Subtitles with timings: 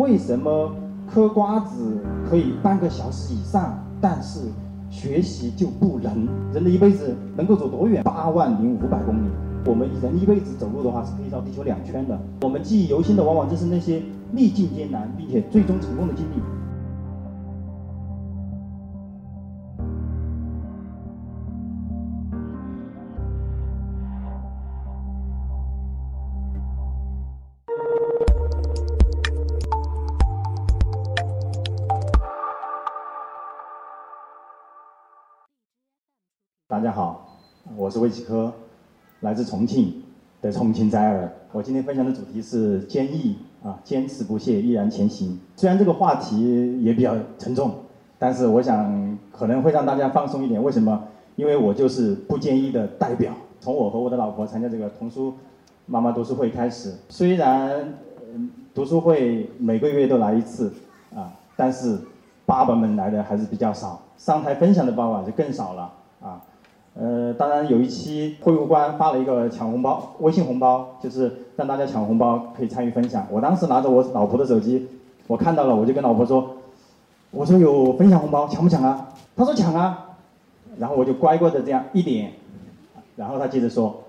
[0.00, 0.72] 为什么
[1.06, 4.40] 嗑瓜子可以半个小时以上，但是
[4.88, 6.26] 学习就不能？
[6.54, 8.02] 人的一辈子能够走多远？
[8.02, 9.28] 八万零五百公里。
[9.66, 12.18] 我们人一辈子走路的话，是可以绕地球两圈的。
[12.40, 14.02] 我们记忆犹新的，往往就是那些
[14.32, 16.59] 历尽艰难并且最终成功的经历。
[37.90, 38.52] 我是魏启科，
[39.18, 40.00] 来自重庆
[40.40, 41.32] 的重庆崽儿。
[41.50, 45.36] 我今天分享的主题是坚毅啊，坚持不懈，毅然前行。
[45.56, 47.74] 虽然这个话题也比较沉重，
[48.16, 50.62] 但是我想可能会让大家放松一点。
[50.62, 51.02] 为什么？
[51.34, 53.32] 因为我就是不坚毅的代表。
[53.58, 55.34] 从我和我的老婆参加这个童书
[55.86, 57.92] 妈妈读书会开始，虽然
[58.72, 60.72] 读书会每个月都来一次
[61.12, 61.98] 啊，但是
[62.46, 66.40] 爸爸们来的还是比较少，上台分享的爸爸就更少了啊。
[66.94, 73.26] 呃，当然有一期会务官发了一个抢红包，微信红包，就是让大家抢红包可以参与分享。
[73.30, 74.88] 我当时拿着我老婆的手机，
[75.28, 76.56] 我看到了，我就跟老婆说
[77.30, 80.16] ：“我说有分享红包，抢不抢啊？”她说抢啊，
[80.78, 82.32] 然后我就乖乖的这样一点，
[83.14, 84.02] 然后她接着说：“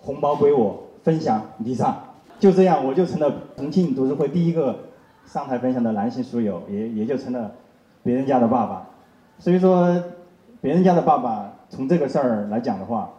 [0.00, 1.94] 红包归我，分享你上。”
[2.38, 4.78] 就这样，我就成了重庆读书会第一个
[5.26, 7.50] 上台分享的男性书友，也也就成了
[8.04, 8.88] 别人家的爸爸。
[9.40, 10.00] 所以说，
[10.60, 11.52] 别人家的爸爸。
[11.70, 13.10] 从这个事儿来讲的话，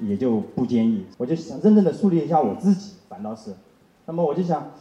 [0.00, 1.06] 也就不坚毅。
[1.16, 3.54] 我就想认真的梳理一下我自己，反倒是，
[4.06, 4.72] 那么我就想，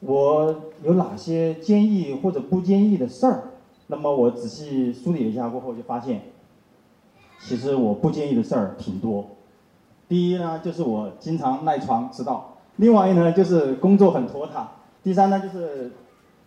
[0.00, 3.42] 我有哪些坚毅或者不坚毅的事儿？
[3.88, 6.22] 那么我仔细梳理一下过后，就发现，
[7.40, 9.26] 其实我不坚毅的事儿挺多。
[10.08, 14.68] 第一呢，就是我经常赖床迟到；另外一呢，就是工作很拖沓；
[15.02, 15.92] 第三呢，就是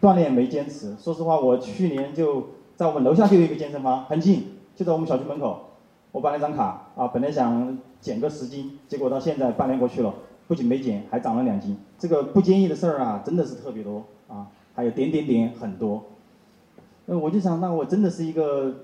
[0.02, 0.96] 锻炼没坚持。
[0.98, 5.69] 说实话，我去年就在我们楼下就有一个健身房，很近，就在我们小区门口。
[6.12, 10.14] 我办了张卡啊，本来想减个十斤，结果到现在半年过去了，
[10.48, 11.78] 不仅没减，还长了两斤。
[12.00, 16.04] 这个不坚毅的事儿啊，真的是特别多啊，还有点点点很多。
[17.06, 18.78] 那我就想，那我真的是一个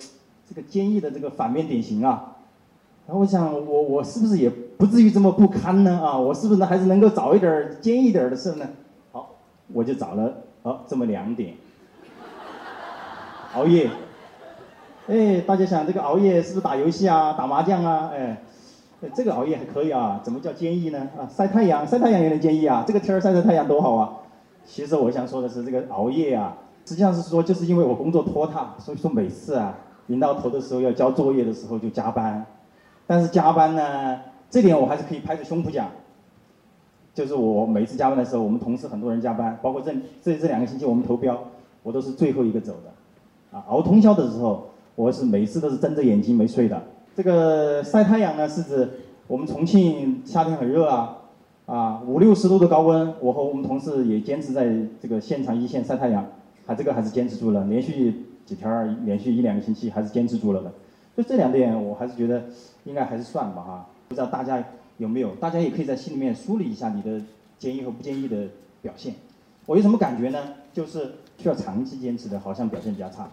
[0.47, 2.35] 这个坚毅的这个反面典型啊。
[3.07, 5.99] 然后我想，我我是不是也不至于这么不堪呢？
[6.03, 8.67] 啊，我是不是还是能够找一点坚毅点的事呢？
[9.11, 9.35] 好，
[9.73, 11.55] 我就找了哦这么两点，
[13.55, 13.89] 熬夜。
[15.07, 18.09] 哎，大家想这个熬夜是不是打游戏啊、打麻将啊？
[18.11, 18.41] 哎，
[19.13, 21.07] 这个熬夜还可以啊，怎么叫坚毅呢？
[21.15, 24.17] 啊，晒太阳，晒太阳也能坚毅啊，这个天儿晒晒太阳多好啊！
[24.65, 26.57] 其实我想说的是，这个熬夜啊，
[26.87, 29.77] 实际上是说，就是因为我工作拖沓，所以说每次啊，
[30.07, 32.43] 临到头的时候要交作业的时候就加班。
[33.05, 35.87] 但是加班呢，这点我还是可以拍着胸脯讲，
[37.13, 39.93] 就是我每次加班的时候，我们同事很多人加班，包括这
[40.23, 41.39] 这这两个星期我们投标，
[41.83, 44.69] 我都是最后一个走的，啊，熬通宵的时候。
[44.95, 46.81] 我是每次都是睁着眼睛没睡的。
[47.15, 48.89] 这个晒太阳呢，是指
[49.27, 51.17] 我们重庆夏天很热啊，
[51.65, 56.25] 啊五六十度的高温，我和我们同事也坚持在这个现场一线晒太阳，
[56.65, 60.71] 还这个还是坚持住了，连续几天儿，连续一两个星期还是坚持住了的。
[61.17, 62.43] 就这两点，我还是觉得
[62.85, 63.87] 应该还是算吧哈。
[64.07, 64.63] 不知道大家
[64.97, 65.31] 有没有？
[65.35, 67.21] 大家也可以在心里面梳理一下你的
[67.57, 68.47] 坚毅和不坚毅的
[68.81, 69.13] 表现。
[69.65, 70.39] 我有什么感觉呢？
[70.73, 73.27] 就是需要长期坚持的，好像表现比较差。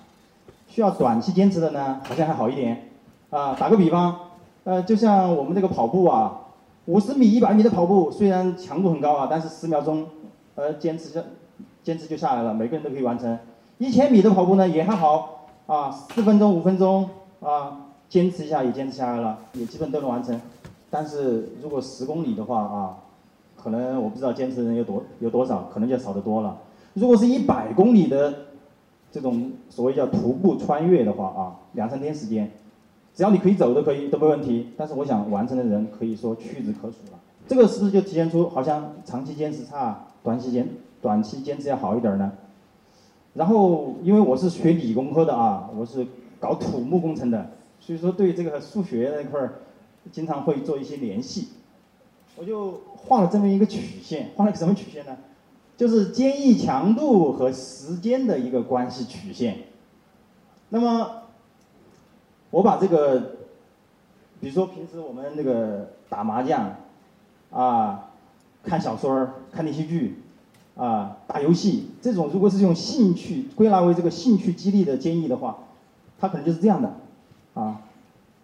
[0.72, 2.88] 需要短期坚持的呢，好像还好一点，
[3.28, 4.16] 啊，打个比方，
[4.64, 6.46] 呃，就像我们这个跑步啊，
[6.86, 10.06] 五十米、一百米的跑步，虽然强度很高啊，但是十秒钟，
[10.54, 11.20] 呃，坚持下，
[11.84, 13.38] 坚持就下来了，每个人都可以完成。
[13.76, 17.06] 一千米的跑步呢，也还好，啊，四分钟、五分钟，
[17.42, 20.40] 啊，坚持一下也坚持下来了，也基本都能完成。
[20.88, 22.96] 但是如果十公里的话啊，
[23.62, 26.56] 可能我不知道坚持的人有多有多少，可能就少得多了。
[26.94, 28.32] 如果是一百公里的。
[29.12, 32.50] 这种所谓叫徒步穿越的话啊，两三天时间，
[33.14, 34.70] 只要你可以走都可以都没问题。
[34.76, 37.20] 但是我想完成的人可以说屈指可数了。
[37.46, 40.66] 这个是不是就体现出好像长期坚持差，短期坚
[41.02, 42.32] 短期坚持要好一点呢？
[43.34, 46.06] 然后因为我是学理工科的啊，我是
[46.40, 47.50] 搞土木工程的，
[47.80, 49.54] 所以说对这个数学那块儿
[50.10, 51.48] 经常会做一些联系。
[52.36, 55.16] 我就画了这么一个曲线，画了个什么曲线呢？
[55.82, 59.64] 就是坚毅强度和时间的一个关系曲线。
[60.68, 61.10] 那么，
[62.52, 63.20] 我把这个，
[64.40, 66.76] 比如说平时我们那个打麻将，
[67.50, 68.10] 啊，
[68.62, 70.22] 看小说、看连续剧，
[70.76, 75.58] 啊，打游戏，这种如果是用兴趣归纳为这个兴趣激励的坚毅的话，
[76.16, 76.94] 它可能就是这样的，
[77.54, 77.80] 啊，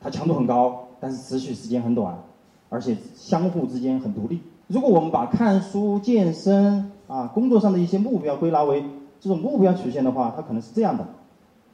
[0.01, 2.21] 它强度很高，但是持续时间很短，
[2.69, 4.41] 而且相互之间很独立。
[4.67, 8.85] 如果我们把看书、健身，啊，工作上的一些目标归纳为
[9.19, 11.07] 这种目标曲线的话，它可能是这样的，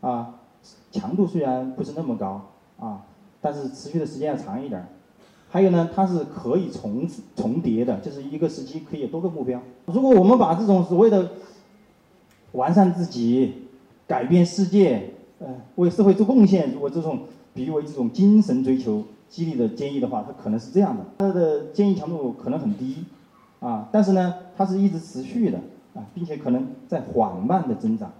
[0.00, 0.36] 啊，
[0.90, 2.40] 强度虽然不是那么高
[2.78, 3.02] 啊，
[3.42, 4.86] 但是持续的时间要长一点儿。
[5.50, 9.60] 还有呢，它是可以重重叠的，就是一个时期可以有多个目标。
[9.86, 11.30] 如果我们把这种所谓的
[12.52, 13.66] 完善自己、
[14.06, 17.20] 改变世界、呃为社会做贡献，如果这种
[17.52, 23.04] 比喻为这种精神追求激励的建议的话，它可能是这样的：它的建议强度可能很低，
[23.60, 25.58] 啊，但是呢，它是一直持续的
[25.94, 28.12] 啊，并且可能在缓慢的增长。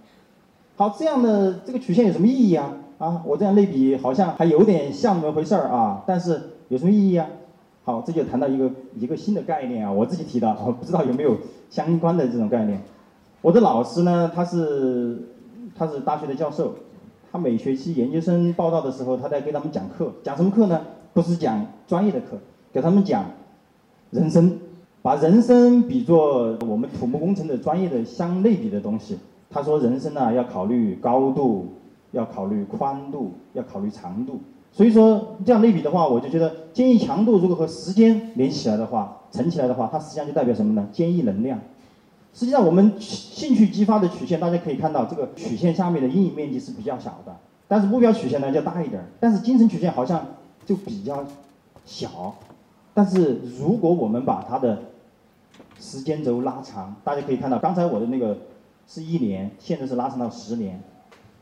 [0.75, 2.73] 好，这样的这个曲线有什么意义啊？
[2.97, 6.51] 啊，我这样类比好像还有点像那么回事儿啊，但是。
[6.67, 7.27] 有什么意义啊？
[7.83, 11.37] 好，这就谈到一个一个新的概念啊，我自己提的，我 不知道有没有
[11.69, 12.81] 相关的这种概念。
[13.43, 15.29] 我的老师呢，他是
[15.77, 16.73] 他是大学的教授，
[17.31, 20.81] 他每学期研究生报道的时候，他在给他们讲课，讲什么课呢？
[21.13, 22.39] 不是讲专业的课，
[22.73, 23.25] 给他们讲
[24.09, 24.57] 人生，
[25.05, 29.15] 把人生比作我们土木工程的专业的相类比的东西。
[29.51, 31.67] 他说人生呢，要考虑高度，
[32.11, 34.39] 要考虑宽度，要考虑长度。
[34.71, 40.87] 所以说这样类比的话，我就觉得坚毅强度如果和时间连起来的话，乘起来的话，它实际上就代表什么呢？
[40.91, 41.59] 坚毅能量。
[42.33, 47.35] 实际上我们兴趣激发的曲线，大家可以看到这个曲线下面的阴影面积是比较小的，
[47.67, 49.05] 但是目标曲线呢就大一点儿。
[49.19, 50.25] 但是精神曲线好像
[50.65, 51.23] 就比较
[51.85, 52.33] 小。
[52.95, 54.79] 但是如果我们把它的
[55.79, 58.37] 时间轴拉长，大家可以看到，刚才我的那个
[58.87, 60.81] 是一年，现在是拉长到十年，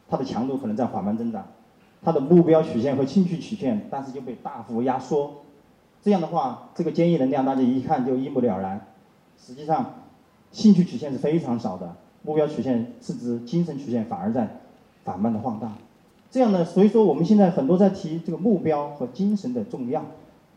[0.10, 1.46] 它的强度可能在缓慢增长。
[2.02, 5.44] 它的目标曲线和兴趣曲线，但是就被大幅压缩。
[6.02, 8.86] 这样的话，这个坚毅能量大家一看就一目了然。
[9.38, 9.94] 实际上，
[10.52, 14.60] 兴趣曲线是非常少的，目标曲线是指精神曲线反而在
[15.06, 15.72] 缓慢的放大。
[16.30, 20.02] 这样呢，所以说我们现在很多在提这个目标和精神的重要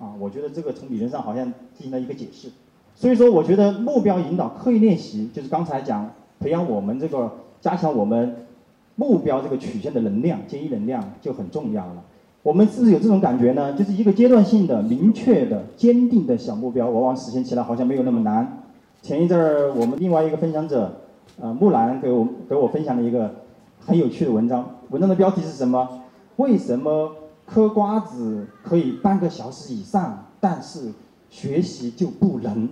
[0.00, 1.44] 啊，我觉得这个从理论上好像
[1.74, 2.50] 进行了一个解释。
[2.96, 6.10] 所以说，我觉得目标引导刻意练习，就是刚才讲
[6.40, 8.34] 培养我们这个加强我们。
[8.98, 12.02] 目标这个曲线的能量，坚毅能量就很重要了。
[12.42, 13.74] 我们是不是有这种感觉呢？
[13.74, 18.62] 就是一个阶段性的、明确的、坚定的小目标，往往实现起来好像没有那么难。
[19.02, 20.90] 前一阵儿，我们另外一个分享者，
[21.38, 23.30] 呃，木兰给我给我分享了一个
[23.84, 24.66] 很有趣的文章。
[24.88, 25.86] 文章的标题是什么？
[26.36, 27.12] 为什么
[27.44, 30.90] 嗑瓜子可以半个小时以上，但是
[31.36, 32.66] 学习就不能？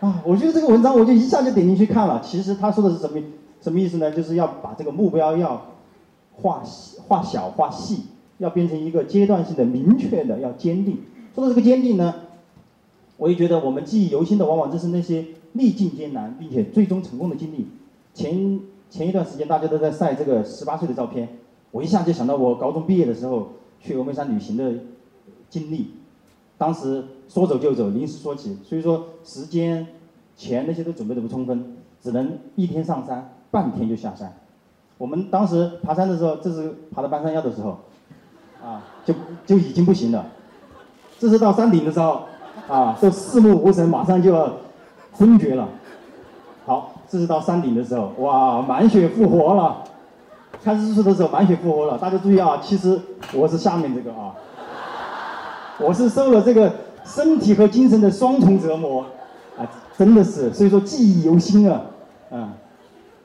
[0.00, 2.20] 啊，我觉得这个文章我就一下就点进去看了。
[2.20, 3.22] 其实他说的是什么？
[3.62, 4.10] 什么意思呢？
[4.10, 5.64] 就是要把这个目标要
[6.34, 6.60] 画
[7.06, 8.02] 画小、画细，
[8.38, 10.98] 要变成一个阶段性的、明确的，要坚定。
[11.36, 12.12] 说到这个坚定呢，
[13.16, 17.68] 我也觉得我们记忆犹新的，往往就是那些历尽艰难并且最终成功的经历。
[18.12, 18.58] 前
[18.90, 21.28] 前一段时间大家都在晒这个十八岁的照片，
[21.70, 24.72] 我一下就想到我高中毕业的时候去峨眉山旅行的
[25.48, 25.92] 经历。
[26.58, 29.86] 当时说走就走，临时说起，所以说时间、
[30.36, 33.32] 钱那些都准备的不充分，只能一天上山。
[33.48, 34.36] 半天就下山，
[34.98, 37.78] 我们当时爬山的时候，这是爬到半山腰的时候，
[38.62, 39.14] 啊，就
[39.46, 40.26] 就已经不行了。
[41.18, 42.22] 这是到山顶的时候，
[42.68, 44.52] 啊，都四目无神，马上就要
[45.12, 45.66] 昏厥了。
[46.66, 49.84] 好，这是到山顶的时候，哇，满血复活了。
[50.62, 51.96] 看日出的时候满血复活了。
[51.96, 53.00] 大家注意啊，其实
[53.32, 54.34] 我是下面这个啊，
[55.78, 56.70] 我是受了这个
[57.06, 59.02] 身体和精神的双重折磨，
[59.56, 59.64] 啊，
[59.96, 61.82] 真的是，所以说记忆犹新啊，
[62.30, 62.54] 啊。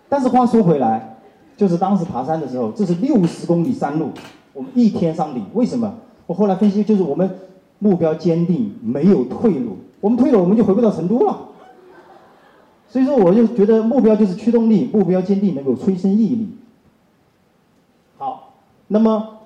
[0.07, 1.17] 但是话说回来，
[1.57, 4.09] 就是当时爬山的时候，这是六十公里山路，
[4.53, 5.45] 我们一天上顶。
[5.53, 5.93] 为什么？
[6.27, 7.29] 我后来分析，就是我们
[7.79, 9.77] 目标坚定，没有退路。
[10.00, 11.38] 我们退了，我们就回不到成都了。
[12.88, 16.50] 所以说，我就觉得目标就是驱动力，目标坚定能够催生毅力。
[18.17, 18.53] 好，
[18.88, 19.39] 那么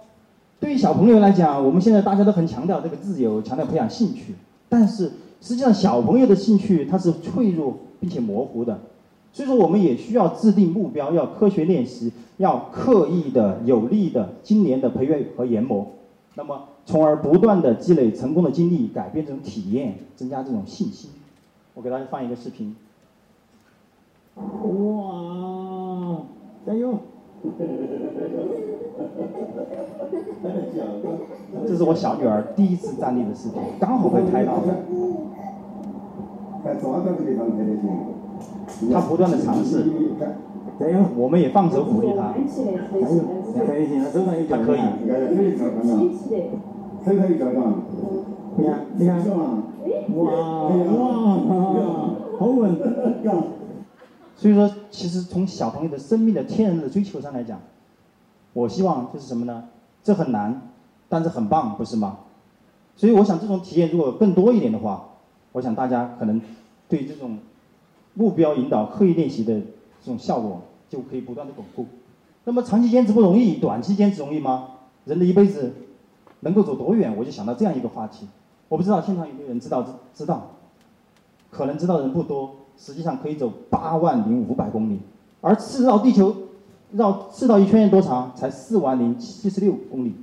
[0.60, 4.36] 对于小朋友来讲，我们现在大家都很强调这个自由，强调培养兴趣。
[4.70, 8.80] 但是实际上，小朋友的兴趣它是脆弱并且模糊的。
[9.32, 15.86] 所以说，我们也需要制定目标，要科学练习，要刻意的、有力的、今年的培育和研磨，
[16.36, 21.12] 那么从而不断的积累成功的经历，改变这种体验，增加这种信心。
[21.74, 22.74] 我给大家放一个视频。
[24.36, 26.22] 哇，
[26.66, 26.98] 加油！
[31.68, 34.60] 这是我小女儿第一次站立的视频，刚好被拍到。
[38.92, 39.86] 他不断的尝试！
[41.16, 42.34] 我们也放手鼓励他，
[43.00, 43.22] 加油！
[44.66, 44.80] 可以？
[48.58, 49.20] 你看，你看，
[50.16, 50.22] 哇
[50.68, 50.74] 哇，
[52.40, 52.76] 好稳！
[54.36, 57.60] 所以说，其实从小朋友的生命的天然的追求上来讲，
[58.54, 59.66] 我希望就是什么呢？
[60.04, 60.70] 这很难，
[61.10, 62.20] 但是很棒，不是吗？
[62.96, 65.10] 所以我想，这种体验如果更多一点的话，
[65.52, 66.42] 我想大家可能
[66.88, 67.40] 对这种。
[68.18, 69.60] 目标引导、刻意练习的
[70.00, 71.86] 这种效果就可以不断的巩固。
[72.46, 74.70] 那么长期坚持不容易，短期坚持容易吗？
[75.04, 75.74] 人的一辈子
[76.40, 77.14] 能够走多远？
[77.18, 78.26] 我就想到这样一个话题。
[78.70, 80.52] 我不知道现场有没有人知道知知道，
[81.52, 82.56] 可能知道的人不多。
[82.78, 85.00] 实际上可以走八万零五百公里，
[85.42, 86.36] 而赤绕地球
[86.92, 88.32] 绕赤道一圈多长？
[88.36, 90.16] 才四万零七十六公里。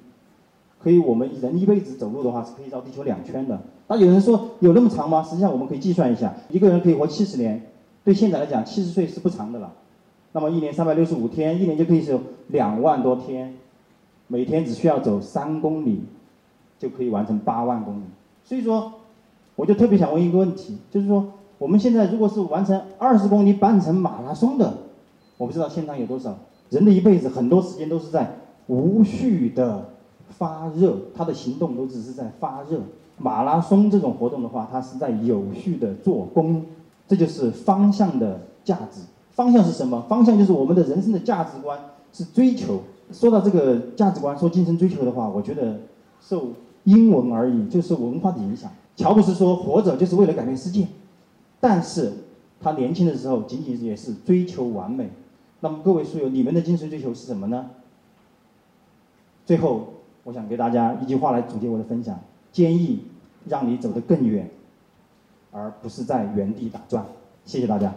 [0.82, 3.60] 可以，我们人一辈子走路的话是可以绕地球两圈的。
[3.86, 5.22] 那有人说有那么长吗？
[5.22, 7.70] 实际上我们可以计算一下，一个人可以活七十年，
[8.04, 9.72] 对现在来讲七十岁是不长的了。
[10.32, 12.18] 那么一年三百六十五天，一年就可以走
[12.48, 13.54] 两万多天，
[14.26, 16.02] 每天只需要走三公里，
[16.78, 18.04] 就可以完成八万公里。
[18.42, 18.92] 所以说，
[19.54, 21.32] 我就特别想问一个问题，就是说
[21.62, 24.74] 我们现在如果是完成二十公里半程马拉松的，
[25.38, 26.36] 我不知道现场有多少
[26.70, 28.34] 人的一辈子很多时间都是在
[28.66, 29.84] 无序的。
[30.30, 32.80] 发热，他的行动都只是在发热。
[33.18, 36.64] 马拉松这种活动的话，它是在有序的做功，
[37.06, 39.02] 这就是方向的价值。
[39.30, 40.02] 方向是什么？
[40.08, 41.78] 方向就是我们的人生的价值观
[42.12, 42.80] 是追求。
[43.12, 45.78] 说到这个价值观，说精神追求的话，我觉得
[46.20, 46.48] 受
[46.84, 48.68] 英文而已，就是文化的影响。
[48.96, 50.88] 乔布斯说，活着就是为了改变世界，
[51.62, 52.12] 但是
[52.60, 55.08] 他年轻的时候仅仅也是追求完美。
[55.60, 57.70] 那么各位书友，你们的精神追求是什么呢？
[59.46, 59.88] 最后。
[60.24, 62.16] 我想给大家一句话来总结我的分享：
[62.52, 63.06] 坚毅
[63.48, 64.48] 让你走得更远，
[65.50, 67.04] 而不是在原地打转。
[67.44, 67.92] 谢谢大家。